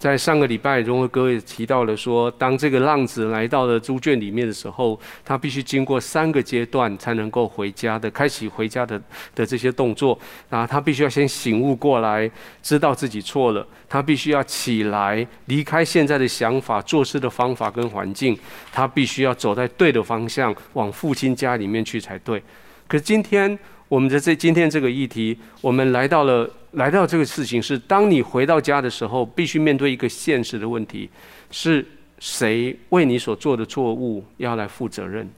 [0.00, 8.98] 在上个礼拜，荣和哥也提到了说，当这个浪子来到了猪圈里面的时候，他必须经过三个阶段才能够回家的，开启回家的
[9.34, 10.18] 的这些动作。
[10.48, 12.28] 啊，他必须要先醒悟过来，
[12.62, 18.34] 知道自己错了，他必须要起来，离开现在的想法、做事的方法跟环境，
[18.72, 22.42] 他必须要走在对的方向，往父亲家里面去才对。
[22.88, 23.58] 可是今天。
[23.90, 31.10] 我们的这今天这个议题，我们来到了来到这个事情是：当你回到家的时候，必须面对一个现实的问题：
[31.50, 31.84] 是
[32.20, 35.28] 谁为你所做的错误要来负责任？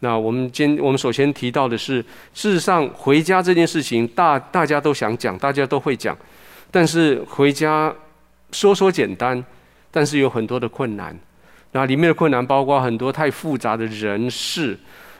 [0.00, 2.00] 那我们今我们首先提到的是，
[2.32, 6.16] 事实上回家这件事情，大大家都想讲，大家都会讲，
[6.70, 7.94] 但是回家
[8.52, 9.44] 说说简单，
[9.90, 11.14] 但是有很多的困难。
[11.72, 14.78] 那里面的困难包括很多太复杂的人事。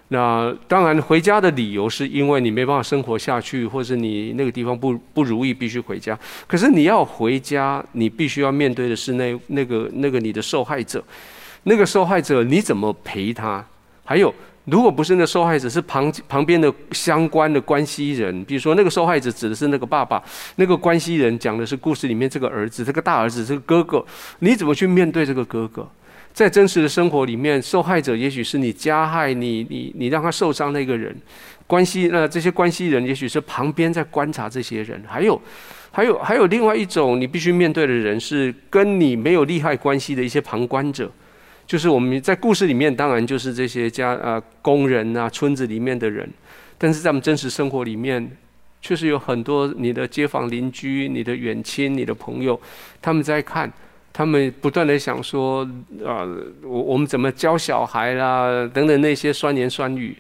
[0.09, 6.17] 那当然，回家的理由是因为你没办法生活下去，或是你那个地方不不如意，必须回家。
[6.47, 11.03] 可是你要回家，你必须要面对的是那那个那个你的受害者，
[11.65, 13.67] 那个受害者你怎么陪他？
[14.05, 14.33] 还有，
[14.67, 20.23] 如果不是那受害者，是旁旁边的相关的关系人，比如说那个受害者指的是那个爸爸，
[20.55, 24.07] 那个关系人讲的是故事里面这个儿子，这个大儿子，这个哥哥，
[24.39, 25.89] 你怎么去面对这个哥哥？
[26.37, 31.17] 在真实的生活里面，受害者也许是你加害你、你、你让他受伤那个人，
[31.67, 35.41] 关系那这些关系人也许是旁边在观察这些人，还有，
[35.91, 41.11] 还有，还有另外一种你必须面对的人是跟你没有利害关系的一些旁观者，
[41.67, 46.29] 就是我们在故事里面当然就是这些家啊工人啊村子里面的人，
[46.77, 48.31] 但是在我们真实生活里面，
[48.83, 52.61] 确实有很多你的街坊邻居、你的远亲、你的朋友，
[53.01, 53.73] 他们在看。
[54.17, 55.63] 他们不断的想说
[56.03, 56.25] 啊，
[56.63, 60.17] 我我们怎么教小孩啦，等等那些酸言酸语。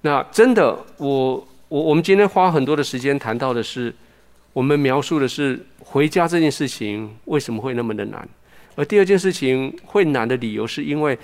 [0.00, 3.94] 那真的，我我我们今天花很多的时间谈到的是，
[4.54, 8.26] 我们描述的是回家这件事情为什么会那么的难。
[8.76, 11.18] 而第二件事情会难的理由，是因为，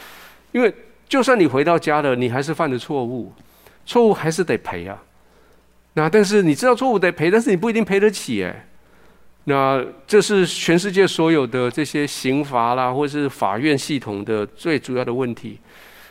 [0.52, 0.70] 因为
[1.08, 3.32] 就算你回到家了，你还是犯了错误，
[3.86, 5.02] 错误还是得赔啊。
[5.94, 8.66] 那但是你知道错误得赔，但是你不一定赔得起哎。
[9.48, 15.58] 那这是全世界所有的这些刑罚啦，或是法院系统的最主要的问题。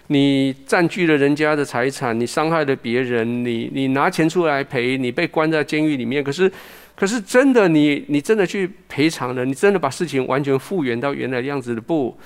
[0.07, 6.23] 你占据了人家的财产，你伤害了别人，你你拿钱出来赔，你被关在监狱里面。
[6.23, 6.51] 可是，
[6.95, 9.45] 可是真的你你真的去赔偿了？
[9.45, 12.17] 你真的把事情完全复原到原来样子的不？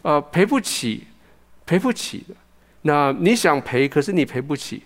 [0.00, 1.04] 呃，赔不起，
[1.66, 2.24] 赔不起。
[2.82, 4.82] 那你想赔，可是你赔不起。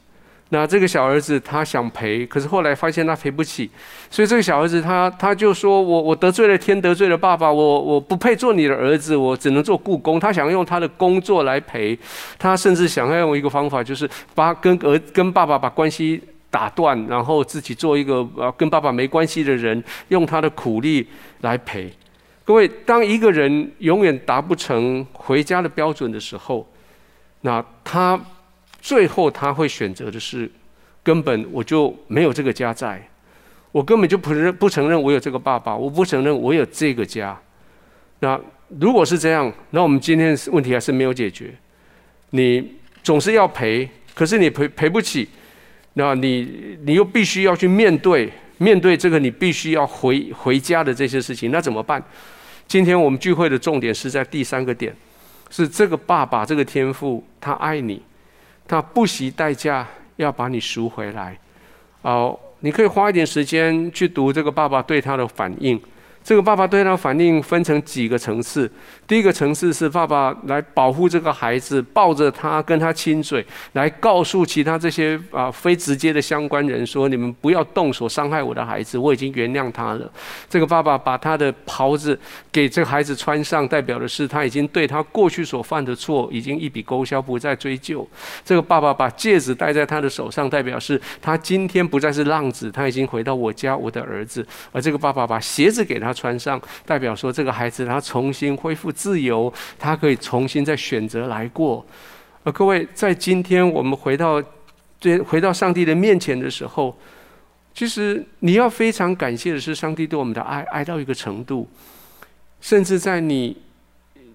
[0.51, 3.71] 那这个小儿子他想赔，可是后来发现他赔不起，
[4.11, 11.99] 所以这个小儿子他他就说：“我我得罪了天，得罪了爸爸，我我不配做你的儿子，我只能做故宫。”他想用他的工作来赔，
[12.39, 21.07] 他甚至想要用一个方法，就是把跟儿跟爸爸把关系打断，然后自己做一个呃跟爸爸没关系的人，用他的苦力
[21.43, 21.93] 来赔。
[22.47, 26.67] 各位，当一个人永远达不成回家的标准的时候，
[27.43, 28.19] 那他。
[28.81, 30.51] 最后他会选择的是，
[31.03, 33.03] 根本我就没有这个家在，
[33.73, 37.39] 我根本就不认不承认我有这个爸爸，我不承认我有这个家。
[38.21, 38.41] 那
[38.81, 41.55] 如果是这样，那我们今天问题还是没有解决。
[42.31, 45.29] 你总是要赔，可是你赔赔不起，
[45.95, 52.03] 那你你又必须要去面对面对这个你必须要回回家的这些事情，那怎么办？
[52.67, 54.95] 今天我们聚会的重点是在第三个点，
[55.49, 58.03] 是这个爸爸这个天赋，他爱你。
[58.69, 59.85] 他不惜代价
[60.17, 61.37] 要把你赎回来，
[62.03, 65.81] 哦，你可以花一点时间去读这个爸爸对他的反应。
[66.29, 68.71] 这个爸爸对他反应分成几个层次。
[69.07, 80.13] 第一个层次是爸爸来保护这个孩子，抱着他跟他亲嘴，来告诉其他这些啊非直接的相关人说：“你们不要动手伤害我的孩子，我已经原谅他了。”
[80.51, 82.21] 这个爸爸把他的袍子
[82.53, 88.07] 给这个孩子穿上，代表的是他已经对他过去所犯的错已经一笔勾销，不再追究。
[88.45, 94.47] 这个爸爸把戒指戴在他的手上，代表是他今天不再是浪子，他已经回到我家，我的儿子。
[94.71, 96.15] 而这个爸爸把鞋子给他。
[96.19, 101.85] 穿上代表说，这个孩子他重新恢复自由，他可以重新再选择来过。
[102.43, 104.43] 而各位，在今天我们回到
[104.99, 106.97] 这回到上帝的面前的时候，
[107.75, 111.69] 其实你要非常感谢的是，上帝对我们的爱爱到一个程度，
[112.61, 113.57] 甚至在你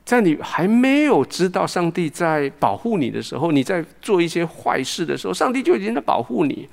[0.06, 6.68] 在你还没有知道上帝在保护你的时候，你在做一些坏事的时候，上帝就已经在保护你。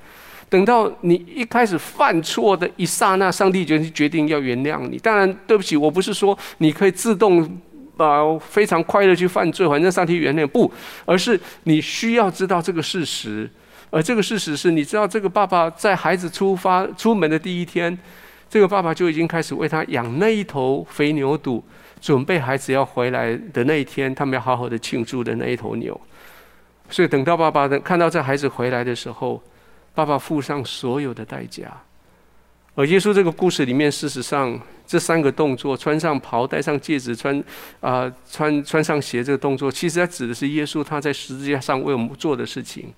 [0.51, 4.97] 等到你一开始犯错的一刹那，上帝就决定要原谅你。
[4.97, 7.41] 当然，对不起，我不是说你可以自动
[7.95, 10.69] 啊非常快乐去犯罪，反正上帝原谅不，
[11.05, 13.49] 而是你需要知道这个事实。
[13.91, 17.97] 而这个事实是你知道，这个爸爸在孩子出发出门的第一天，
[18.49, 21.61] 这个爸爸就已经开始为他养那一头肥牛犊，
[22.01, 25.97] 准备孩子要回来的那一天，他们要好好的庆祝的那一头牛。
[26.89, 29.41] 所以等到爸爸的看到这孩子回来的时候，
[29.93, 31.71] 爸爸付上所有的代价。
[32.73, 34.57] 而耶稣这个故事里面，事实上
[34.87, 37.43] 这三个动作：穿上袍、戴上戒指、穿
[37.81, 42.93] 啊穿穿上鞋，这个动作，其实它指的是耶稣他在十字架上为我们做的事情。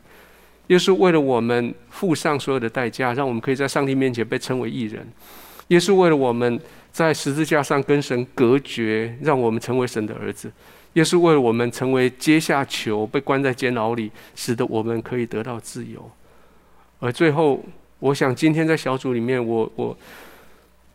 [0.68, 5.06] 耶稣为了我们付上所有的代价，让我们可以在上帝面前被称为义人。
[5.69, 6.60] 耶稣为了我们
[6.92, 10.51] 在十字架上跟神隔绝，让我们成为神的儿子。
[10.94, 16.12] 耶稣为了我们成为阶下囚，被关在监牢里，使得我们可以得到自由。
[17.03, 17.61] 而最后，
[18.00, 19.97] 我想今天在小组里面，我我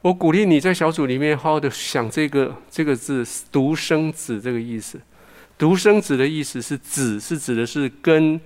[0.00, 3.22] 我鼓励你在小组里面好好的想这个这个字
[3.52, 4.98] “独生子”这个意思。
[5.58, 8.40] 独生子的意思是“子”是指的是跟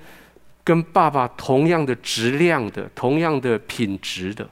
[0.64, 4.48] 跟爸爸同样的质量的、同样的品质的，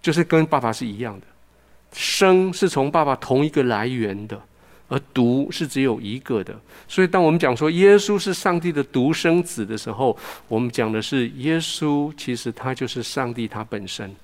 [0.00, 1.26] 就是跟爸爸是一样的。
[1.92, 4.40] 生是从爸爸同一个来源的。
[4.88, 6.54] 而独是只有一个的，
[6.86, 10.16] 所以当我们讲说耶稣是上帝的独生子的时候，
[10.46, 14.14] 我们讲的是耶稣其实他就是上帝他本身。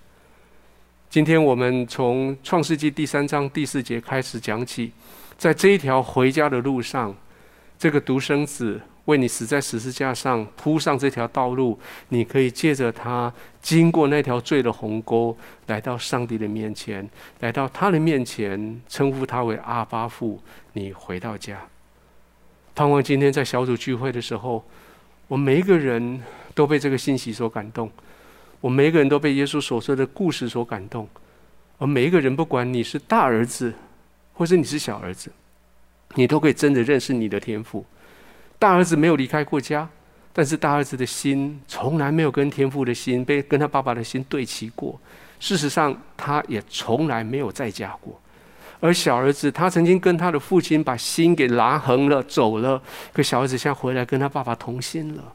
[1.09, 4.93] 今天我们从创世纪第三章第四节开始讲起，
[5.37, 7.13] 在这一条回家的路上，
[7.81, 8.81] 这个独生子。
[9.07, 11.77] 为你死在十字架上铺上这条道路，
[12.11, 15.37] 你可以借着他经过那条罪的鸿沟，
[15.67, 17.09] 来到上帝的面前，
[17.41, 20.41] 来到他的面前，称呼他为阿巴父。
[20.75, 21.59] 你回到家，
[22.73, 24.63] 盼望今天在小组聚会的时候，
[25.27, 26.23] 我每一个人
[26.55, 27.91] 都被这个信息所感动，
[28.61, 31.09] 我每一个人都被耶稣所说的故事所感动，
[31.79, 33.73] 而每一个人，不管你是大儿子，
[34.35, 35.33] 或者你是小儿子，
[36.15, 37.85] 你都可以真的认识你的天赋。
[38.59, 39.89] 大儿子没有离开过家，
[40.33, 45.01] 但是大儿子的心从来没有跟天父的心被跟他爸爸的心对齐过。
[45.39, 48.21] 事实上，他也从来没有在家过。
[48.81, 52.83] 而小儿子，他曾经跟他的父亲把心给拉横了，走了。
[53.13, 55.35] 可小儿子现在回来跟他爸爸同心了。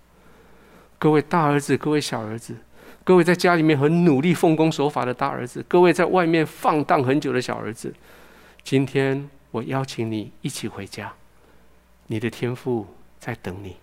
[0.97, 2.55] 各位大儿子，各位小儿子，
[3.03, 7.93] 各位在家里面很努力奉公守法的大儿子，各位在外面放荡很久的小儿子，
[8.63, 11.13] 今天我邀请你一起回家，
[12.07, 12.85] 你的天赋。
[13.17, 13.77] 在等你。